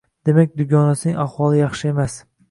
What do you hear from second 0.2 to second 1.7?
Demak, dugonasining ahvoli